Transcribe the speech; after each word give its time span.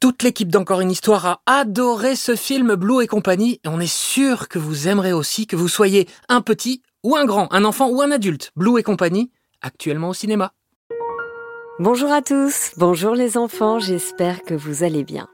Toute 0.00 0.22
l'équipe 0.22 0.50
d'Encore 0.50 0.80
une 0.80 0.90
histoire 0.90 1.26
a 1.26 1.40
adoré 1.46 2.16
ce 2.16 2.36
film 2.36 2.74
Blue 2.74 3.02
et 3.02 3.06
compagnie 3.06 3.60
et 3.64 3.68
on 3.68 3.80
est 3.80 3.92
sûr 3.92 4.48
que 4.48 4.58
vous 4.58 4.88
aimerez 4.88 5.12
aussi 5.12 5.46
que 5.46 5.56
vous 5.56 5.68
soyez 5.68 6.08
un 6.28 6.40
petit 6.40 6.82
ou 7.02 7.16
un 7.16 7.24
grand, 7.24 7.52
un 7.52 7.64
enfant 7.64 7.88
ou 7.88 8.02
un 8.02 8.10
adulte. 8.10 8.50
Blue 8.56 8.78
et 8.78 8.82
compagnie, 8.82 9.30
actuellement 9.62 10.10
au 10.10 10.14
cinéma. 10.14 10.52
Bonjour 11.78 12.12
à 12.12 12.22
tous, 12.22 12.72
bonjour 12.76 13.14
les 13.14 13.36
enfants, 13.36 13.78
j'espère 13.78 14.42
que 14.42 14.54
vous 14.54 14.84
allez 14.84 15.04
bien. 15.04 15.26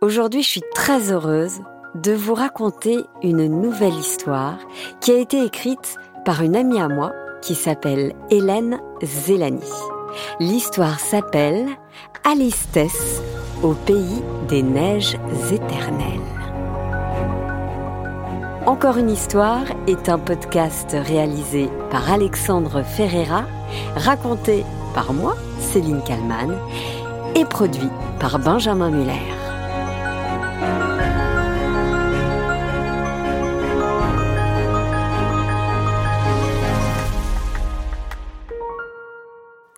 Aujourd'hui, 0.00 0.42
je 0.42 0.48
suis 0.48 0.62
très 0.74 1.12
heureuse 1.12 1.60
de 1.94 2.12
vous 2.12 2.34
raconter 2.34 3.04
une 3.22 3.46
nouvelle 3.46 3.94
histoire 3.94 4.58
qui 5.00 5.12
a 5.12 5.18
été 5.18 5.44
écrite 5.44 5.96
par 6.24 6.42
une 6.42 6.56
amie 6.56 6.80
à 6.80 6.88
moi 6.88 7.12
qui 7.42 7.54
s'appelle 7.54 8.14
Hélène 8.30 8.80
Zelani. 9.02 9.60
L'histoire 10.40 10.98
s'appelle 10.98 11.66
Alistès 12.24 13.22
au 13.62 13.74
pays 13.74 14.22
des 14.48 14.62
neiges 14.62 15.16
éternelles. 15.50 16.20
Encore 18.66 18.98
une 18.98 19.10
histoire 19.10 19.64
est 19.86 20.08
un 20.08 20.18
podcast 20.18 20.90
réalisé 20.92 21.68
par 21.90 22.12
Alexandre 22.12 22.82
Ferreira, 22.82 23.44
raconté 23.96 24.64
par 24.94 25.12
moi, 25.12 25.36
Céline 25.58 26.02
Kalman, 26.02 26.54
et 27.34 27.44
produit 27.44 27.88
par 28.20 28.38
Benjamin 28.38 28.90
Muller. 28.90 29.14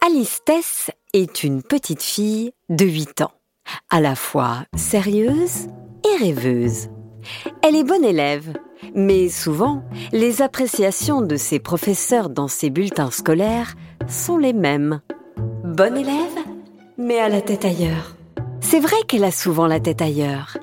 Alice 0.04 0.40
Tess 0.44 0.90
est 1.12 1.44
une 1.44 1.62
petite 1.62 2.02
fille 2.02 2.52
de 2.68 2.84
8 2.84 3.22
ans 3.22 3.39
à 3.90 4.00
la 4.00 4.14
fois 4.14 4.64
sérieuse 4.76 5.68
et 6.04 6.22
rêveuse. 6.22 6.88
Elle 7.62 7.76
est 7.76 7.84
bonne 7.84 8.04
élève, 8.04 8.52
mais 8.94 9.28
souvent, 9.28 9.82
les 10.12 10.42
appréciations 10.42 11.20
de 11.20 11.36
ses 11.36 11.58
professeurs 11.58 12.30
dans 12.30 12.48
ses 12.48 12.70
bulletins 12.70 13.10
scolaires 13.10 13.74
sont 14.08 14.38
les 14.38 14.52
mêmes. 14.52 15.00
Bonne 15.64 15.96
élève, 15.96 16.38
mais 16.98 17.18
à 17.18 17.28
la 17.28 17.40
tête 17.40 17.64
ailleurs. 17.64 18.16
C'est 18.60 18.80
vrai 18.80 18.96
qu'elle 19.08 19.24
a 19.24 19.30
souvent 19.30 19.66
la 19.66 19.80
tête 19.80 20.02
ailleurs. 20.02 20.56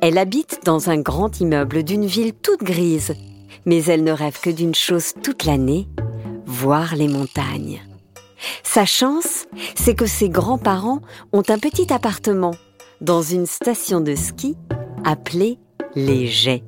Elle 0.00 0.18
habite 0.18 0.60
dans 0.64 0.90
un 0.90 0.98
grand 0.98 1.40
immeuble 1.40 1.82
d'une 1.82 2.06
ville 2.06 2.32
toute 2.32 2.62
grise, 2.62 3.14
mais 3.66 3.84
elle 3.84 4.04
ne 4.04 4.12
rêve 4.12 4.40
que 4.40 4.50
d'une 4.50 4.74
chose 4.74 5.12
toute 5.22 5.44
l'année, 5.44 5.88
voir 6.46 6.96
les 6.96 7.08
montagnes. 7.08 7.82
Sa 8.62 8.84
chance, 8.84 9.46
c'est 9.74 9.94
que 9.94 10.06
ses 10.06 10.28
grands-parents 10.28 11.00
ont 11.32 11.42
un 11.48 11.58
petit 11.58 11.92
appartement 11.92 12.54
dans 13.00 13.22
une 13.22 13.46
station 13.46 14.00
de 14.00 14.14
ski 14.14 14.56
appelée 15.04 15.58
Les. 15.94 16.62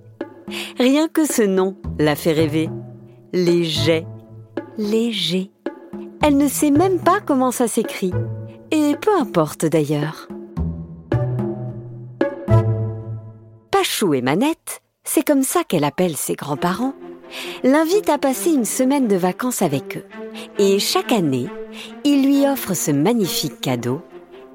Rien 0.78 1.08
que 1.08 1.24
ce 1.24 1.42
nom 1.42 1.76
la 1.98 2.16
fait 2.16 2.32
rêver. 2.32 2.68
Les 3.32 3.64
Jets. 3.64 4.06
Elle 6.22 6.36
ne 6.36 6.48
sait 6.48 6.70
même 6.70 6.98
pas 6.98 7.20
comment 7.20 7.50
ça 7.50 7.68
s'écrit. 7.68 8.12
Et 8.70 8.94
peu 9.00 9.14
importe 9.18 9.66
d'ailleurs. 9.66 10.28
Pachou 13.70 14.14
et 14.14 14.22
Manette, 14.22 14.82
c'est 15.04 15.26
comme 15.26 15.42
ça 15.42 15.64
qu'elle 15.64 15.84
appelle 15.84 16.16
ses 16.16 16.34
grands-parents, 16.34 16.94
l'invitent 17.62 18.10
à 18.10 18.18
passer 18.18 18.50
une 18.50 18.64
semaine 18.64 19.08
de 19.08 19.16
vacances 19.16 19.62
avec 19.62 19.96
eux. 19.96 20.04
Et 20.58 20.78
chaque 20.78 21.12
année, 21.12 21.48
ils 22.04 22.24
lui 22.24 22.46
offrent 22.46 22.74
ce 22.74 22.90
magnifique 22.90 23.60
cadeau, 23.60 24.02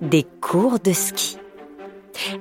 des 0.02 0.26
cours 0.42 0.80
de 0.80 0.94
ski. 0.94 1.38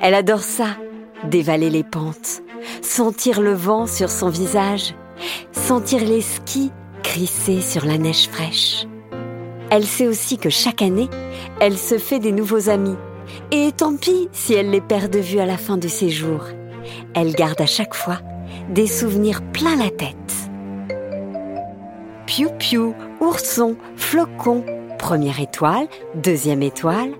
Elle 0.01 0.15
adore 0.15 0.43
ça, 0.43 0.77
dévaler 1.25 1.71
les 1.71 1.85
pentes, 1.85 2.43
sentir 2.83 3.41
le 3.41 3.55
vent 3.55 3.87
sur 3.87 4.11
son 4.11 4.29
visage, 4.29 4.95
sentir 5.53 6.01
les 6.01 6.21
skis 6.21 6.73
crisser 7.03 7.61
sur 7.61 7.85
la 7.85 7.99
neige 7.99 8.29
fraîche. 8.29 8.87
Elle 9.71 9.85
sait 9.85 10.07
aussi 10.07 10.39
que 10.39 10.51
chaque 10.51 10.83
année, 10.83 11.09
elle 11.61 11.79
se 11.79 11.99
fait 11.99 12.19
des 12.19 12.33
nouveaux 12.33 12.69
amis. 12.69 12.97
Et 13.51 13.73
tant 13.73 13.97
pis 13.97 14.29
si 14.33 14.55
elle 14.55 14.71
les 14.71 14.81
perd 14.81 15.11
de 15.11 15.19
vue 15.19 15.41
à 15.41 15.47
la 15.47 15.59
fin 15.59 15.77
du 15.77 15.89
séjour. 15.89 16.45
Elle 17.15 17.33
garde 17.35 17.61
à 17.61 17.67
chaque 17.67 17.95
fois 17.95 18.19
des 18.69 18.87
souvenirs 18.87 19.43
plein 19.53 19.77
la 19.77 19.91
tête. 19.91 20.15
Piou-piou, 22.27 22.95
ourson, 23.21 23.77
flocon, 23.97 24.65
première 24.99 25.41
étoile, 25.41 25.87
deuxième 26.15 26.63
étoile, 26.63 27.11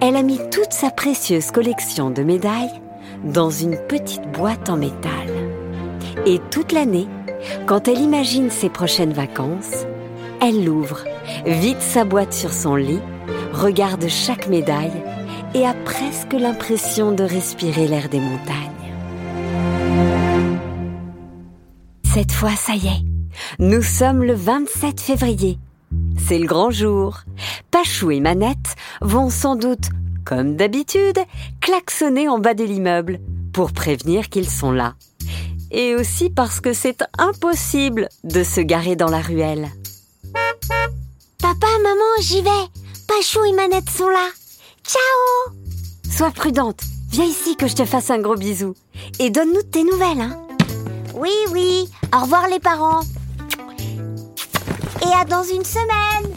elle 0.00 0.16
a 0.16 0.22
mis 0.22 0.38
toute 0.50 0.72
sa 0.72 0.90
précieuse 0.90 1.50
collection 1.50 2.10
de 2.10 2.22
médailles 2.22 2.80
dans 3.24 3.50
une 3.50 3.76
petite 3.76 4.26
boîte 4.32 4.70
en 4.70 4.76
métal. 4.76 5.28
Et 6.26 6.40
toute 6.50 6.72
l'année, 6.72 7.08
quand 7.66 7.86
elle 7.86 8.00
imagine 8.00 8.50
ses 8.50 8.70
prochaines 8.70 9.12
vacances, 9.12 9.86
elle 10.40 10.64
l'ouvre, 10.64 11.04
vide 11.44 11.80
sa 11.80 12.04
boîte 12.04 12.32
sur 12.32 12.52
son 12.52 12.74
lit, 12.74 13.00
regarde 13.52 14.08
chaque 14.08 14.48
médaille 14.48 15.02
et 15.54 15.66
a 15.66 15.74
presque 15.84 16.32
l'impression 16.32 17.12
de 17.12 17.22
respirer 17.22 17.86
l'air 17.86 18.08
des 18.08 18.20
montagnes. 18.20 18.79
Cette 22.12 22.32
fois, 22.32 22.56
ça 22.56 22.74
y 22.74 22.88
est, 22.88 23.04
nous 23.60 23.82
sommes 23.82 24.24
le 24.24 24.34
27 24.34 25.00
février. 25.00 25.60
C'est 26.18 26.40
le 26.40 26.46
grand 26.46 26.72
jour. 26.72 27.20
Pachou 27.70 28.10
et 28.10 28.18
Manette 28.18 28.74
vont 29.00 29.30
sans 29.30 29.54
doute, 29.54 29.90
comme 30.24 30.56
d'habitude, 30.56 31.20
klaxonner 31.60 32.28
en 32.28 32.40
bas 32.40 32.54
de 32.54 32.64
l'immeuble 32.64 33.20
pour 33.52 33.70
prévenir 33.70 34.28
qu'ils 34.28 34.50
sont 34.50 34.72
là. 34.72 34.94
Et 35.70 35.94
aussi 35.94 36.30
parce 36.30 36.58
que 36.60 36.72
c'est 36.72 37.04
impossible 37.16 38.08
de 38.24 38.42
se 38.42 38.60
garer 38.60 38.96
dans 38.96 39.10
la 39.10 39.20
ruelle. 39.20 39.68
Papa, 41.38 41.68
maman, 41.80 42.22
j'y 42.22 42.42
vais. 42.42 42.66
Pachou 43.06 43.44
et 43.44 43.52
Manette 43.52 43.88
sont 43.88 44.08
là. 44.08 44.28
Ciao 44.84 45.54
Sois 46.10 46.32
prudente. 46.32 46.80
Viens 47.10 47.24
ici 47.24 47.54
que 47.54 47.68
je 47.68 47.76
te 47.76 47.84
fasse 47.84 48.10
un 48.10 48.18
gros 48.18 48.36
bisou. 48.36 48.74
Et 49.20 49.30
donne-nous 49.30 49.62
tes 49.62 49.84
nouvelles, 49.84 50.20
hein. 50.20 50.36
Oui, 51.20 51.34
oui. 51.52 51.86
Au 52.14 52.22
revoir 52.22 52.48
les 52.48 52.60
parents. 52.60 53.00
Et 55.02 55.12
à 55.14 55.26
dans 55.26 55.42
une 55.42 55.64
semaine 55.64 56.32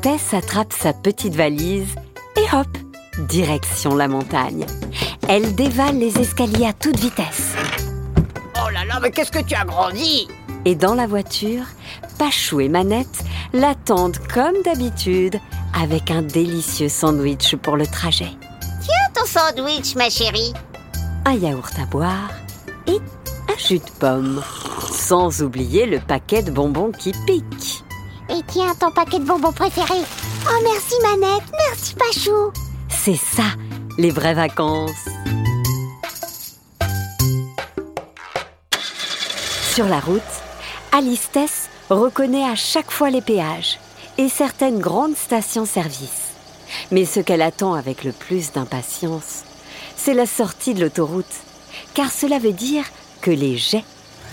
Tess 0.00 0.32
attrape 0.32 0.72
sa 0.72 0.92
petite 0.92 1.34
valise 1.34 1.96
et 2.36 2.56
hop, 2.56 2.68
direction 3.28 3.96
la 3.96 4.06
montagne. 4.06 4.64
Elle 5.28 5.56
dévale 5.56 5.98
les 5.98 6.20
escaliers 6.20 6.66
à 6.66 6.72
toute 6.72 7.00
vitesse. 7.00 7.54
Oh 8.64 8.70
là 8.70 8.84
là, 8.84 9.00
mais 9.02 9.10
qu'est-ce 9.10 9.32
que 9.32 9.42
tu 9.42 9.56
as 9.56 9.64
grandi? 9.64 10.28
Et 10.64 10.76
dans 10.76 10.94
la 10.94 11.08
voiture, 11.08 11.64
Pachou 12.16 12.60
et 12.60 12.68
Manette 12.68 13.24
l'attendent 13.52 14.18
comme 14.32 14.62
d'habitude 14.64 15.40
avec 15.74 16.12
un 16.12 16.22
délicieux 16.22 16.88
sandwich 16.88 17.56
pour 17.56 17.76
le 17.76 17.88
trajet. 17.88 18.30
Tiens 18.82 19.08
ton 19.14 19.26
sandwich, 19.26 19.96
ma 19.96 20.10
chérie. 20.10 20.52
Un 21.24 21.34
yaourt 21.34 21.76
à 21.76 21.86
boire 21.86 22.30
et 22.86 23.00
jus 23.58 23.78
de 23.78 23.90
pomme. 23.98 24.42
Sans 24.90 25.42
oublier 25.42 25.86
le 25.86 26.00
paquet 26.00 26.42
de 26.42 26.50
bonbons 26.50 26.92
qui 26.92 27.12
pique. 27.26 27.84
Et 28.30 28.42
tiens 28.46 28.74
ton 28.78 28.90
paquet 28.90 29.18
de 29.18 29.24
bonbons 29.24 29.52
préféré. 29.52 30.00
Oh 30.46 30.62
merci 30.62 30.94
Manette, 31.02 31.50
merci 31.68 31.94
Pachou. 31.94 32.52
C'est 32.88 33.16
ça, 33.16 33.44
les 33.98 34.10
vraies 34.10 34.34
vacances. 34.34 35.08
Sur 39.74 39.86
la 39.86 40.00
route, 40.00 40.22
Alice 40.92 41.30
Tess 41.30 41.68
reconnaît 41.90 42.44
à 42.44 42.54
chaque 42.54 42.90
fois 42.90 43.10
les 43.10 43.22
péages 43.22 43.78
et 44.18 44.28
certaines 44.28 44.80
grandes 44.80 45.16
stations-service. 45.16 46.32
Mais 46.90 47.04
ce 47.04 47.20
qu'elle 47.20 47.42
attend 47.42 47.74
avec 47.74 48.04
le 48.04 48.12
plus 48.12 48.52
d'impatience, 48.52 49.44
c'est 49.96 50.14
la 50.14 50.26
sortie 50.26 50.74
de 50.74 50.80
l'autoroute, 50.80 51.26
car 51.94 52.10
cela 52.10 52.38
veut 52.38 52.52
dire 52.52 52.84
que 53.20 53.30
les 53.30 53.56
jets 53.56 53.84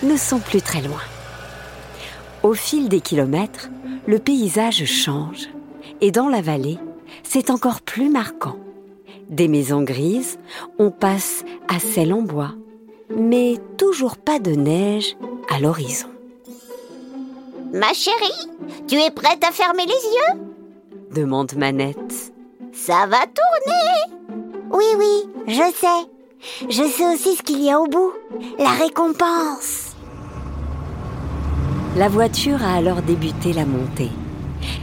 ne 0.04 0.18
sont 0.18 0.40
plus 0.40 0.62
très 0.62 0.82
loin. 0.82 1.02
Au 2.44 2.54
fil 2.54 2.90
des 2.90 3.02
kilomètres, 3.02 3.70
le 4.08 4.20
paysage 4.20 4.86
change 4.86 5.50
et 6.02 6.12
dans 6.12 6.30
la 6.30 6.42
vallée, 6.42 6.78
c'est 7.24 7.50
encore 7.50 7.82
plus 7.82 8.10
marquant. 8.10 8.58
Des 9.30 9.48
maisons 9.48 9.82
grises, 9.82 10.38
on 10.78 10.92
passe 10.92 11.44
à 11.68 11.80
celles 11.80 12.14
en 12.14 12.22
bois, 12.22 12.52
mais 13.16 13.56
toujours 13.78 14.18
pas 14.18 14.40
de 14.40 14.52
neige 14.52 15.18
à 15.50 15.60
l'horizon. 15.60 16.10
Ma 17.74 17.94
chérie, 17.94 18.50
tu 18.88 18.96
es 18.96 19.10
prête 19.10 19.44
à 19.44 19.52
fermer 19.52 19.86
les 19.86 19.94
yeux? 19.94 20.42
Demande 21.12 21.56
Manette. 21.56 22.32
Ça 22.72 23.08
va 23.08 23.26
tourner? 23.26 24.36
Oui, 24.72 24.86
oui, 24.98 25.30
je 25.48 25.72
sais. 25.76 26.70
Je 26.70 26.84
sais 26.84 27.14
aussi 27.14 27.36
ce 27.36 27.42
qu'il 27.42 27.64
y 27.64 27.72
a 27.72 27.80
au 27.80 27.88
bout. 27.88 28.14
La 28.60 28.72
récompense. 28.72 29.96
La 31.96 32.10
voiture 32.10 32.62
a 32.64 32.74
alors 32.74 33.02
débuté 33.02 33.54
la 33.54 33.66
montée. 33.66 34.12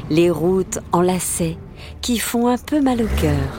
Les 0.08 0.30
routes 0.30 0.78
enlacées 0.92 1.58
qui 2.00 2.18
font 2.18 2.48
un 2.48 2.56
peu 2.56 2.80
mal 2.80 3.02
au 3.02 3.20
cœur. 3.20 3.58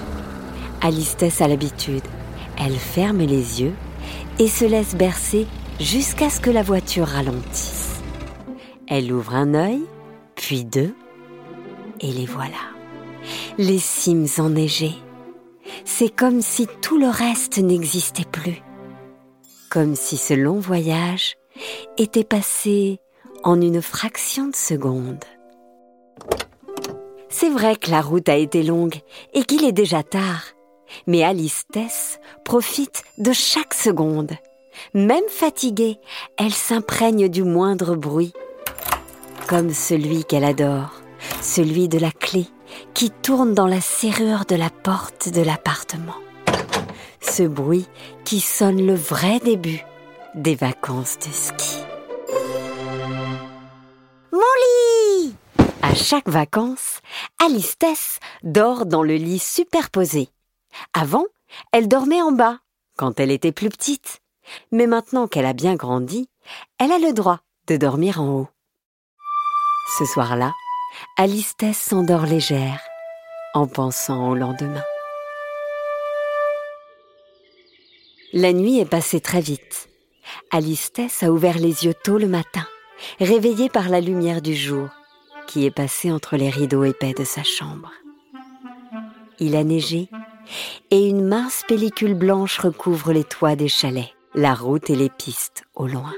Alistès 0.82 1.42
a 1.42 1.48
l'habitude. 1.48 2.04
Elle 2.58 2.76
ferme 2.76 3.20
les 3.20 3.62
yeux 3.62 3.74
et 4.40 4.48
se 4.48 4.66
laisse 4.66 4.96
bercer 4.96 5.46
jusqu'à 5.80 6.32
ce 6.32 6.40
que 6.40 6.50
la 6.50 6.64
voiture 6.64 7.08
ralentisse. 7.08 8.02
Elle 8.88 9.12
ouvre 9.14 9.36
un 9.36 9.54
œil, 9.54 9.84
puis 10.36 10.66
deux, 10.66 10.96
et 12.00 12.12
les 12.12 12.26
voilà. 12.26 12.72
Les 13.60 13.80
cimes 13.80 14.28
enneigées. 14.40 14.96
C'est 15.86 16.14
comme 16.14 16.42
si 16.42 16.68
tout 16.82 16.98
le 16.98 17.10
reste 17.10 17.60
n'existait 17.60 18.26
plus. 18.26 18.64
Comme 19.74 19.96
si 19.96 20.18
ce 20.18 20.36
long 20.36 20.60
voyage 20.60 21.36
était 21.98 22.24
passé 22.24 23.00
en 23.44 23.60
une 23.60 23.82
fraction 23.82 24.50
de 24.50 24.56
seconde. 24.56 25.26
C'est 27.28 27.50
vrai 27.50 27.76
que 27.76 27.90
la 27.90 28.02
route 28.02 28.30
a 28.30 28.36
été 28.36 28.62
longue 28.62 29.00
et 29.34 29.44
qu'il 29.44 29.66
est 29.66 29.72
déjà 29.72 30.04
tard. 30.04 30.44
Mais 31.08 31.24
Alice 31.24 31.64
Tess 31.72 32.20
profite 32.46 33.02
de 33.18 33.34
chaque 33.34 33.74
seconde. 33.74 34.34
Même 34.94 35.28
fatiguée, 35.28 35.98
elle 36.38 36.54
s'imprègne 36.54 37.28
du 37.28 37.42
moindre 37.42 37.96
bruit. 37.96 38.34
Comme 39.48 39.74
celui 39.74 40.24
qu'elle 40.24 40.46
adore, 40.46 41.02
celui 41.42 41.88
de 41.88 41.98
la 41.98 42.12
clé 42.12 42.46
qui 42.94 43.10
tourne 43.10 43.56
dans 43.56 43.66
la 43.68 43.82
serrure 43.82 44.46
de 44.46 44.56
la 44.56 44.70
porte 44.70 45.30
de 45.30 45.42
l'appartement. 45.42 46.23
Ce 47.24 47.44
bruit 47.44 47.88
qui 48.26 48.40
sonne 48.40 48.86
le 48.86 48.94
vrai 48.94 49.40
début 49.40 49.84
des 50.36 50.54
vacances 50.56 51.18
de 51.18 51.32
ski. 51.32 51.84
Mon 54.32 54.40
lit 54.40 55.36
À 55.82 55.96
chaque 55.96 56.30
vacances, 56.30 57.00
Alice 57.44 57.78
Tess 57.80 58.20
dort 58.44 58.86
dans 58.86 59.02
le 59.02 59.16
lit 59.16 59.40
superposé. 59.40 60.30
Avant, 60.94 61.26
elle 61.72 61.88
dormait 61.88 62.22
en 62.22 62.32
bas, 62.32 62.60
quand 62.98 63.20
elle 63.20 63.32
était 63.32 63.52
plus 63.52 63.70
petite. 63.70 64.20
Mais 64.72 64.86
maintenant 64.86 65.28
qu'elle 65.28 65.46
a 65.46 65.54
bien 65.54 65.76
grandi, 65.76 66.30
elle 66.78 66.92
a 66.92 67.00
le 67.00 67.14
droit 67.14 67.40
de 67.68 67.78
dormir 67.78 68.22
en 68.22 68.28
haut. 68.28 68.50
Ce 69.98 70.06
soir-là, 70.06 70.52
Alice 71.18 71.56
Tess 71.58 71.78
s'endort 71.78 72.26
légère, 72.26 72.82
en 73.56 73.66
pensant 73.66 74.30
au 74.30 74.36
lendemain. 74.36 74.84
La 78.36 78.52
nuit 78.52 78.80
est 78.80 78.90
passée 78.90 79.20
très 79.20 79.42
vite. 79.42 79.90
Alice 80.50 80.92
Tess 80.92 81.22
a 81.22 81.32
ouvert 81.32 81.60
les 81.60 81.86
yeux 81.86 81.94
tôt 81.94 82.18
le 82.18 82.28
matin, 82.28 82.66
réveillée 83.20 83.70
par 83.70 83.90
la 83.90 84.02
lumière 84.02 84.42
du 84.42 84.56
jour 84.56 84.90
qui 85.46 85.68
est 85.68 85.72
passée 85.72 86.12
entre 86.12 86.36
les 86.36 86.50
rideaux 86.50 86.84
épais 86.84 87.14
de 87.14 87.26
sa 87.26 87.44
chambre. 87.44 87.92
Il 89.38 89.56
a 89.56 89.64
neigé 89.64 90.10
et 90.90 91.08
une 91.08 91.28
mince 91.28 91.62
pellicule 91.68 92.16
blanche 92.16 92.58
recouvre 92.58 93.14
les 93.14 93.24
toits 93.24 93.56
des 93.56 93.68
chalets, 93.68 94.16
la 94.34 94.56
route 94.56 94.90
et 94.90 94.96
les 94.96 95.10
pistes 95.10 95.66
au 95.76 95.86
loin. 95.86 96.14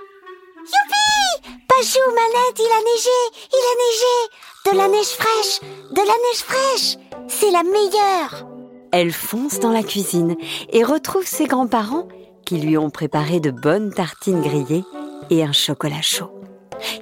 Youpi 0.57 1.57
Pachou, 1.67 1.99
Manette, 2.11 2.59
il 2.59 2.71
a 2.71 2.81
neigé 2.93 3.19
Il 3.51 3.65
a 3.71 3.75
neigé 3.83 4.71
De 4.71 4.77
la 4.77 4.87
neige 4.87 5.07
fraîche 5.07 5.59
De 5.91 5.97
la 5.97 6.05
neige 6.05 6.43
fraîche 6.43 6.97
C'est 7.27 7.51
la 7.51 7.63
meilleure 7.63 8.54
Elle 8.97 9.11
fonce 9.11 9.59
dans 9.59 9.73
la 9.73 9.83
cuisine 9.83 10.37
et 10.71 10.85
retrouve 10.85 11.27
ses 11.27 11.47
grands-parents 11.47 12.07
qui 12.45 12.59
lui 12.59 12.77
ont 12.77 12.89
préparé 12.89 13.41
de 13.41 13.51
bonnes 13.51 13.93
tartines 13.93 14.39
grillées 14.39 14.85
et 15.29 15.43
un 15.43 15.51
chocolat 15.51 16.01
chaud. 16.01 16.31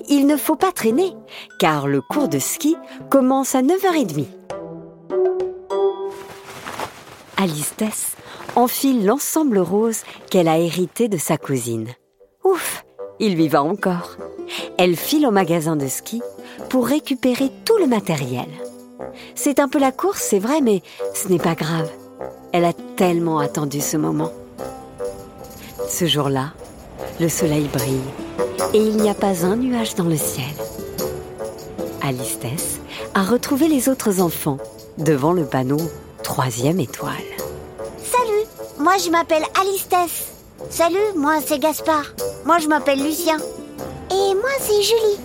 Il 0.09 0.25
ne 0.25 0.35
faut 0.35 0.55
pas 0.55 0.71
traîner, 0.71 1.13
car 1.59 1.85
le 1.85 2.01
cours 2.01 2.29
de 2.29 2.39
ski 2.39 2.75
commence 3.11 3.53
à 3.53 3.61
9h30. 3.61 4.25
Alice 7.37 7.75
enfile 8.55 9.05
l'ensemble 9.05 9.59
rose 9.59 10.01
qu'elle 10.31 10.47
a 10.47 10.57
hérité 10.57 11.09
de 11.09 11.17
sa 11.17 11.37
cousine. 11.37 11.89
Ouf, 12.43 12.85
il 13.19 13.35
lui 13.35 13.49
va 13.49 13.61
encore. 13.61 14.17
Elle 14.79 14.95
file 14.95 15.27
au 15.27 15.31
magasin 15.31 15.75
de 15.75 15.87
ski 15.87 16.23
pour 16.69 16.87
récupérer 16.87 17.51
tout 17.65 17.77
le 17.77 17.85
matériel. 17.85 18.47
C'est 19.35 19.59
un 19.59 19.67
peu 19.67 19.79
la 19.79 19.91
course, 19.91 20.21
c'est 20.21 20.39
vrai, 20.39 20.61
mais 20.61 20.81
ce 21.13 21.27
n'est 21.27 21.39
pas 21.39 21.55
grave. 21.55 21.89
Elle 22.51 22.65
a 22.65 22.73
tellement 22.95 23.39
attendu 23.39 23.81
ce 23.81 23.97
moment. 23.97 24.31
Ce 25.87 26.05
jour-là, 26.05 26.53
le 27.19 27.29
soleil 27.29 27.69
brille 27.71 28.01
et 28.73 28.79
il 28.79 28.97
n'y 28.97 29.09
a 29.09 29.13
pas 29.13 29.45
un 29.45 29.55
nuage 29.55 29.95
dans 29.95 30.05
le 30.05 30.17
ciel. 30.17 30.45
Alice 32.01 32.39
Tess 32.39 32.79
a 33.13 33.23
retrouvé 33.23 33.67
les 33.67 33.89
autres 33.89 34.19
enfants 34.19 34.57
devant 34.97 35.33
le 35.33 35.45
panneau 35.45 35.79
Troisième 36.23 36.79
étoile. 36.79 37.13
Salut 38.01 38.47
Moi, 38.79 38.93
je 38.97 39.09
m'appelle 39.09 39.43
Alice 39.59 39.87
Tess. 39.89 40.29
Salut, 40.69 40.95
moi, 41.17 41.39
c'est 41.45 41.59
Gaspard. 41.59 42.13
Moi, 42.45 42.59
je 42.59 42.67
m'appelle 42.67 43.03
Lucien. 43.03 43.37
Et 44.09 44.33
moi, 44.35 44.49
c'est 44.59 44.81
Julie. 44.81 45.19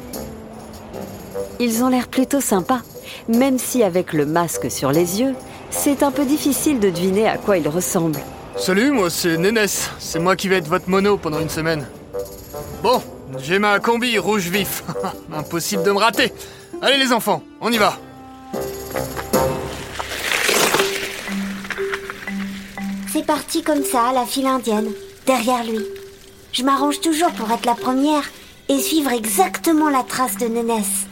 Ils 1.61 1.85
ont 1.85 1.89
l'air 1.89 2.09
plutôt 2.09 2.41
sympas, 2.41 2.81
même 3.29 3.59
si 3.59 3.83
avec 3.83 4.13
le 4.13 4.27
masque 4.27 4.71
sur 4.71 4.91
les 4.91 5.21
yeux, 5.21 5.35
c'est 5.71 6.03
un 6.03 6.11
peu 6.11 6.25
difficile 6.25 6.81
de 6.81 6.91
deviner 6.91 7.29
à 7.29 7.39
quoi 7.39 7.59
ils 7.59 7.69
ressemblent. 7.69 8.21
Salut, 8.57 8.91
moi 8.91 9.11
c'est 9.11 9.37
Nénès. 9.37 9.91
C'est 9.99 10.19
moi 10.19 10.35
qui 10.35 10.49
vais 10.49 10.57
être 10.57 10.69
votre 10.69 10.89
mono 10.89 11.17
pendant 11.17 11.39
une 11.39 11.51
semaine. 11.51 11.87
Bon, 12.83 13.03
j'ai 13.39 13.59
ma 13.59 13.79
combi 13.79 14.19
rouge 14.19 14.49
vif. 14.49 14.83
Impossible 15.33 15.83
de 15.83 15.93
me 15.93 15.99
rater. 15.99 16.33
Allez 16.81 16.99
les 16.99 17.13
enfants, 17.13 17.43
on 17.61 17.71
y 17.71 17.79
va. 17.79 17.99
C'est 23.13 23.27
parti 23.27 23.63
comme 23.63 23.85
ça, 23.85 24.13
la 24.15 24.25
file 24.25 24.47
indienne, 24.47 24.91
derrière 25.27 25.65
lui. 25.65 25.85
Je 26.53 26.63
m'arrange 26.63 27.01
toujours 27.01 27.31
pour 27.32 27.51
être 27.51 27.67
la 27.67 27.75
première 27.75 28.23
et 28.69 28.79
suivre 28.79 29.11
exactement 29.13 29.91
la 29.91 30.03
trace 30.03 30.37
de 30.37 30.47
Nénès. 30.47 31.07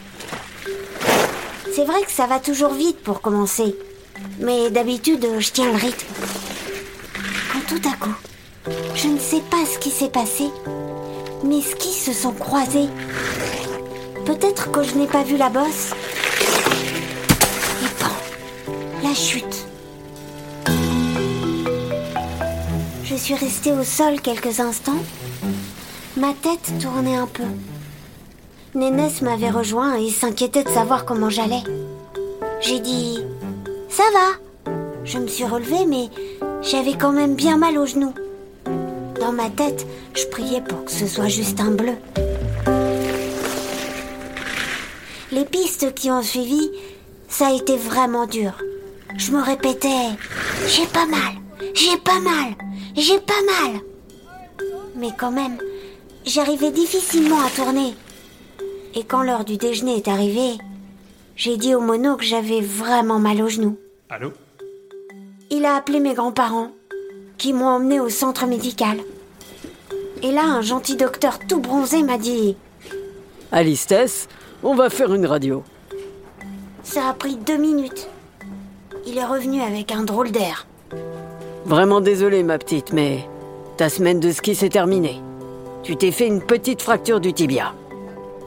C'est 1.76 1.84
vrai 1.84 2.00
que 2.04 2.10
ça 2.10 2.26
va 2.26 2.40
toujours 2.40 2.72
vite 2.72 3.02
pour 3.02 3.20
commencer, 3.20 3.76
mais 4.40 4.70
d'habitude, 4.70 5.28
je 5.38 5.50
tiens 5.50 5.70
le 5.70 5.76
rythme. 5.76 6.06
Quand 7.52 7.60
tout 7.68 7.86
à 7.86 7.94
coup, 8.02 8.14
je 8.94 9.08
ne 9.08 9.18
sais 9.18 9.42
pas 9.50 9.62
ce 9.70 9.78
qui 9.78 9.90
s'est 9.90 10.08
passé, 10.08 10.44
mes 11.44 11.60
skis 11.60 11.92
se 11.92 12.14
sont 12.14 12.32
croisés. 12.32 12.88
Peut-être 14.24 14.72
que 14.72 14.82
je 14.82 14.94
n'ai 14.94 15.06
pas 15.06 15.22
vu 15.22 15.36
la 15.36 15.50
bosse. 15.50 15.90
Et 17.82 18.02
bon, 18.02 19.06
la 19.06 19.14
chute. 19.14 19.66
Je 23.04 23.16
suis 23.16 23.34
restée 23.34 23.72
au 23.72 23.84
sol 23.84 24.22
quelques 24.22 24.60
instants. 24.60 25.04
Ma 26.16 26.32
tête 26.32 26.72
tournait 26.80 27.16
un 27.16 27.26
peu. 27.26 27.44
Nénès 28.76 29.22
m'avait 29.22 29.48
rejoint 29.48 29.96
et 29.96 30.10
s'inquiétait 30.10 30.62
de 30.62 30.68
savoir 30.68 31.06
comment 31.06 31.30
j'allais. 31.30 31.62
J'ai 32.60 32.78
dit 32.78 33.20
Ça 33.88 34.02
va? 34.12 34.72
Je 35.02 35.16
me 35.18 35.26
suis 35.28 35.46
relevée, 35.46 35.86
mais 35.88 36.10
j'avais 36.60 36.92
quand 36.92 37.12
même 37.12 37.36
bien 37.36 37.56
mal 37.56 37.78
aux 37.78 37.86
genoux. 37.86 38.12
Dans 39.18 39.32
ma 39.32 39.48
tête, 39.48 39.86
je 40.14 40.26
priais 40.26 40.60
pour 40.60 40.84
que 40.84 40.90
ce 40.90 41.06
soit 41.06 41.28
juste 41.28 41.58
un 41.58 41.70
bleu. 41.70 41.94
Les 45.32 45.46
pistes 45.46 45.94
qui 45.94 46.10
ont 46.10 46.22
suivi, 46.22 46.70
ça 47.30 47.46
a 47.46 47.54
été 47.54 47.78
vraiment 47.78 48.26
dur. 48.26 48.52
Je 49.16 49.32
me 49.32 49.42
répétais 49.42 50.10
J'ai 50.68 50.86
pas 50.86 51.06
mal, 51.06 51.32
j'ai 51.72 51.96
pas 51.96 52.20
mal, 52.20 52.54
j'ai 52.94 53.20
pas 53.20 53.32
mal. 53.62 53.80
Mais 54.96 55.12
quand 55.16 55.32
même, 55.32 55.56
j'arrivais 56.26 56.72
difficilement 56.72 57.40
à 57.40 57.48
tourner. 57.48 57.94
Et 58.98 59.04
quand 59.04 59.22
l'heure 59.22 59.44
du 59.44 59.58
déjeuner 59.58 59.96
est 59.96 60.08
arrivée, 60.08 60.56
j'ai 61.36 61.58
dit 61.58 61.74
au 61.74 61.82
mono 61.82 62.16
que 62.16 62.24
j'avais 62.24 62.62
vraiment 62.62 63.18
mal 63.18 63.42
aux 63.42 63.48
genoux. 63.48 63.76
Allô? 64.08 64.32
Il 65.50 65.66
a 65.66 65.76
appelé 65.76 66.00
mes 66.00 66.14
grands-parents, 66.14 66.70
qui 67.36 67.52
m'ont 67.52 67.66
emmené 67.66 68.00
au 68.00 68.08
centre 68.08 68.46
médical. 68.46 68.96
Et 70.22 70.32
là, 70.32 70.44
un 70.44 70.62
gentil 70.62 70.96
docteur 70.96 71.38
tout 71.46 71.60
bronzé 71.60 72.02
m'a 72.02 72.16
dit 72.16 72.56
Alice 73.52 73.86
Tess, 73.86 74.28
on 74.62 74.74
va 74.74 74.88
faire 74.88 75.12
une 75.12 75.26
radio. 75.26 75.62
Ça 76.82 77.10
a 77.10 77.12
pris 77.12 77.36
deux 77.36 77.58
minutes. 77.58 78.08
Il 79.06 79.18
est 79.18 79.24
revenu 79.26 79.60
avec 79.60 79.92
un 79.92 80.04
drôle 80.04 80.30
d'air. 80.30 80.66
Vraiment 81.66 82.00
désolé, 82.00 82.42
ma 82.42 82.56
petite, 82.56 82.94
mais 82.94 83.28
ta 83.76 83.90
semaine 83.90 84.20
de 84.20 84.30
ski 84.30 84.54
s'est 84.54 84.70
terminée. 84.70 85.20
Tu 85.82 85.96
t'es 85.96 86.12
fait 86.12 86.26
une 86.26 86.40
petite 86.40 86.80
fracture 86.80 87.20
du 87.20 87.34
tibia. 87.34 87.74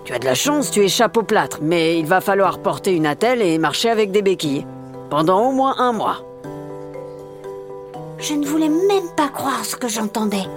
Tu 0.10 0.16
as 0.16 0.18
de 0.18 0.26
la 0.26 0.34
chance, 0.34 0.72
tu 0.72 0.80
échappes 0.80 1.18
au 1.18 1.22
plâtre, 1.22 1.60
mais 1.62 2.00
il 2.00 2.08
va 2.08 2.20
falloir 2.20 2.64
porter 2.64 2.96
une 2.96 3.06
attelle 3.06 3.44
et 3.44 3.60
marcher 3.60 3.92
avec 3.92 4.10
des 4.10 4.24
béquilles. 4.24 4.66
Pendant 5.12 5.48
au 5.48 5.52
moins 5.52 5.76
un 5.78 5.92
mois. 5.92 6.24
Je 8.18 8.34
ne 8.34 8.44
voulais 8.44 8.70
même 8.70 9.08
pas 9.16 9.28
croire 9.28 9.64
ce 9.64 9.76
que 9.76 9.88
j'entendais. 9.88 10.48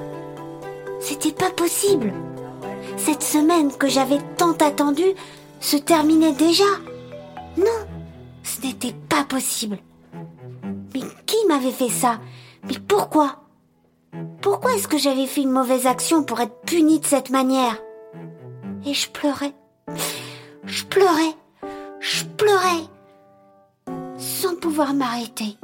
C'était 1.01 1.33
pas 1.33 1.51
possible. 1.51 2.15
Cette 2.97 3.23
semaine 3.23 3.71
que 3.77 3.91
j'avais 3.91 4.21
tant 4.39 4.53
attendue 4.53 5.13
se 5.61 5.77
terminait 5.77 6.33
déjà. 6.33 6.65
Non, 7.59 7.87
ce 8.45 8.67
n'était 8.67 8.95
pas 9.11 9.25
possible. 9.25 9.77
Mais 10.95 11.03
qui 11.27 11.37
m'avait 11.47 11.73
fait 11.73 11.91
ça? 11.91 12.21
Mais 12.65 12.79
pourquoi? 12.89 13.43
Pourquoi 14.41 14.73
est-ce 14.77 14.89
que 14.89 14.97
j'avais 14.97 15.27
fait 15.27 15.43
une 15.43 15.51
mauvaise 15.51 15.87
action 15.87 16.23
pour 16.23 16.41
être 16.41 16.63
punie 16.65 17.01
de 17.01 17.05
cette 17.05 17.29
manière? 17.29 17.77
Et 18.85 18.95
je 18.95 19.09
pleurais. 19.09 19.53
Je 20.65 20.85
pleurais. 20.85 21.35
Je 22.01 22.25
pleurais. 22.25 22.83
Sans 24.19 24.57
pouvoir 24.57 24.93
m'arrêter. 24.95 25.57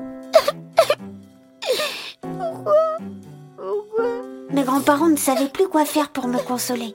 Mes 4.50 4.62
grands-parents 4.62 5.08
ne 5.08 5.16
savaient 5.16 5.48
plus 5.48 5.68
quoi 5.68 5.84
faire 5.84 6.10
pour 6.10 6.28
me 6.28 6.38
consoler. 6.38 6.94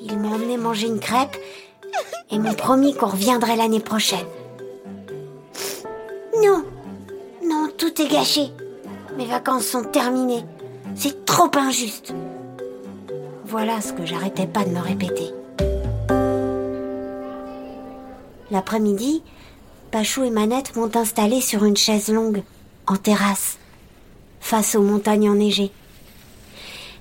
Ils 0.00 0.18
m'ont 0.18 0.34
emmené 0.34 0.56
manger 0.56 0.86
une 0.86 1.00
crêpe 1.00 1.36
et 2.30 2.38
m'ont 2.38 2.54
promis 2.54 2.94
qu'on 2.94 3.08
reviendrait 3.08 3.56
l'année 3.56 3.80
prochaine. 3.80 4.26
Non, 6.42 6.64
non, 7.44 7.68
tout 7.76 8.00
est 8.00 8.08
gâché. 8.08 8.50
Mes 9.16 9.26
vacances 9.26 9.66
sont 9.66 9.84
terminées. 9.84 10.44
C'est 10.94 11.24
trop 11.24 11.50
injuste. 11.54 12.14
Voilà 13.50 13.80
ce 13.80 13.94
que 13.94 14.04
j'arrêtais 14.04 14.46
pas 14.46 14.62
de 14.62 14.68
me 14.68 14.80
répéter. 14.80 15.30
L'après-midi, 18.50 19.22
Pachou 19.90 20.22
et 20.22 20.30
Manette 20.30 20.76
m'ont 20.76 20.94
installé 20.94 21.40
sur 21.40 21.64
une 21.64 21.76
chaise 21.76 22.10
longue, 22.10 22.42
en 22.86 22.96
terrasse, 22.96 23.56
face 24.40 24.74
aux 24.74 24.82
montagnes 24.82 25.30
enneigées. 25.30 25.70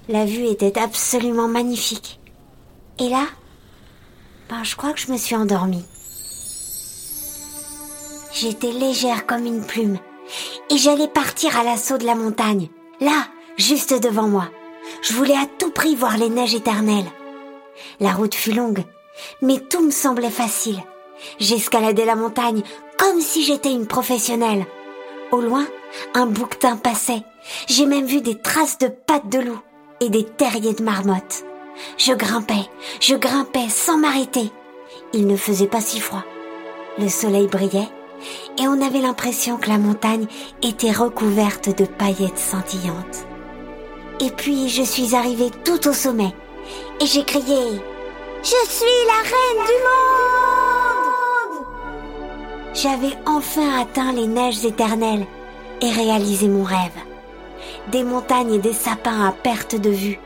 La 0.07 0.23
vue 0.23 0.45
était 0.45 0.79
absolument 0.79 1.49
magnifique. 1.49 2.17
Et 2.97 3.09
là, 3.09 3.25
ben, 4.49 4.63
je 4.63 4.77
crois 4.77 4.93
que 4.93 5.01
je 5.01 5.11
me 5.11 5.17
suis 5.17 5.35
endormie. 5.35 5.83
J'étais 8.31 8.71
légère 8.71 9.25
comme 9.25 9.45
une 9.45 9.65
plume 9.65 9.99
et 10.69 10.77
j'allais 10.77 11.09
partir 11.09 11.57
à 11.57 11.65
l'assaut 11.65 11.97
de 11.97 12.05
la 12.05 12.15
montagne, 12.15 12.69
là, 13.01 13.27
juste 13.57 14.01
devant 14.01 14.29
moi. 14.29 14.49
Je 15.01 15.13
voulais 15.13 15.35
à 15.35 15.45
tout 15.59 15.71
prix 15.71 15.95
voir 15.95 16.17
les 16.17 16.29
neiges 16.29 16.55
éternelles. 16.55 17.09
La 17.99 18.11
route 18.11 18.35
fut 18.35 18.51
longue, 18.51 18.83
mais 19.41 19.59
tout 19.59 19.81
me 19.81 19.91
semblait 19.91 20.29
facile. 20.29 20.81
J'escaladais 21.39 22.05
la 22.05 22.15
montagne 22.15 22.61
comme 22.97 23.21
si 23.21 23.43
j'étais 23.43 23.71
une 23.71 23.87
professionnelle. 23.87 24.65
Au 25.31 25.41
loin, 25.41 25.65
un 26.13 26.25
bouquetin 26.25 26.77
passait. 26.77 27.23
J'ai 27.67 27.85
même 27.85 28.05
vu 28.05 28.21
des 28.21 28.39
traces 28.39 28.77
de 28.77 28.87
pattes 28.87 29.29
de 29.29 29.39
loup 29.39 29.59
et 29.99 30.09
des 30.09 30.23
terriers 30.23 30.73
de 30.73 30.83
marmottes. 30.83 31.43
Je 31.97 32.13
grimpais, 32.13 32.69
je 32.99 33.15
grimpais 33.15 33.69
sans 33.69 33.97
m'arrêter. 33.97 34.51
Il 35.13 35.27
ne 35.27 35.37
faisait 35.37 35.67
pas 35.67 35.81
si 35.81 35.99
froid. 35.99 36.23
Le 36.97 37.09
soleil 37.09 37.47
brillait 37.47 37.89
et 38.57 38.67
on 38.67 38.81
avait 38.81 39.01
l'impression 39.01 39.57
que 39.57 39.69
la 39.69 39.77
montagne 39.77 40.25
était 40.63 40.91
recouverte 40.91 41.77
de 41.77 41.85
paillettes 41.85 42.39
scintillantes. 42.39 43.26
Et 44.19 44.31
puis 44.31 44.69
je 44.69 44.83
suis 44.83 45.15
arrivée 45.15 45.51
tout 45.63 45.87
au 45.87 45.93
sommet 45.93 46.33
et 46.99 47.05
j'ai 47.05 47.23
crié⁇ 47.23 47.55
Je 48.43 48.69
suis 48.69 48.85
la 49.07 49.21
reine 49.23 49.65
du 49.65 49.77
monde!⁇ 49.87 51.65
J'avais 52.81 53.17
enfin 53.25 53.81
atteint 53.81 54.11
les 54.11 54.27
neiges 54.27 54.65
éternelles 54.65 55.25
et 55.81 55.91
réalisé 55.91 56.47
mon 56.47 56.63
rêve 56.63 57.07
des 57.91 58.03
montagnes 58.03 58.55
et 58.55 58.59
des 58.59 58.73
sapins 58.73 59.27
à 59.27 59.31
perte 59.31 59.75
de 59.75 59.89
vue. 59.89 60.19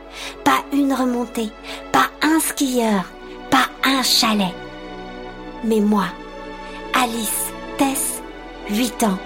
Pas 0.44 0.62
une 0.72 0.92
remontée, 0.92 1.50
pas 1.92 2.06
un 2.22 2.40
skieur, 2.40 3.04
pas 3.50 3.66
un 3.84 4.02
chalet. 4.02 4.54
Mais 5.64 5.80
moi, 5.80 6.06
Alice 6.94 7.52
Tess, 7.78 8.22
8 8.70 9.04
ans, 9.04 9.18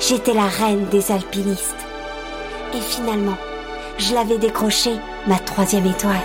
j'étais 0.00 0.34
la 0.34 0.46
reine 0.46 0.86
des 0.86 1.10
alpinistes. 1.10 1.74
Et 2.74 2.80
finalement, 2.80 3.36
je 3.98 4.14
l'avais 4.14 4.38
décroché, 4.38 4.96
ma 5.26 5.38
troisième 5.38 5.86
étoile. 5.86 6.16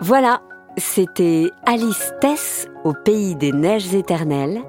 Voilà, 0.00 0.40
c'était 0.76 1.50
Alice 1.64 2.12
Tess 2.20 2.66
au 2.84 2.92
pays 2.92 3.36
des 3.36 3.52
neiges 3.52 3.94
éternelles, 3.94 4.60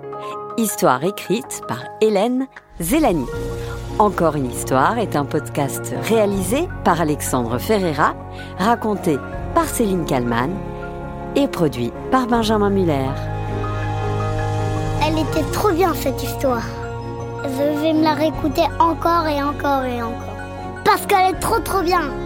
histoire 0.58 1.04
écrite 1.04 1.62
par 1.68 1.84
Hélène 2.02 2.48
Zélani. 2.80 3.26
Encore 4.00 4.36
une 4.36 4.50
histoire 4.50 4.98
est 5.00 5.16
un 5.16 5.26
podcast 5.26 5.94
réalisé 6.04 6.68
par 6.84 7.02
Alexandre 7.02 7.58
Ferreira, 7.58 8.16
raconté 8.58 9.18
par 9.54 9.66
Céline 9.66 10.06
Kallmann 10.06 10.52
et 11.36 11.48
produit 11.48 11.92
par 12.12 12.28
Benjamin 12.28 12.70
Muller. 12.70 13.10
Elle 15.06 15.20
était 15.20 15.50
trop 15.52 15.72
bien 15.72 15.94
cette 15.94 16.22
histoire. 16.22 16.64
Je 17.44 17.82
vais 17.82 17.94
me 17.94 18.04
la 18.04 18.14
réécouter 18.14 18.64
encore 18.80 19.28
et 19.28 19.42
encore 19.42 19.84
et 19.84 20.02
encore. 20.02 20.38
Parce 20.86 21.06
qu'elle 21.06 21.36
est 21.36 21.40
trop 21.40 21.60
trop 21.60 21.82
bien. 21.82 22.23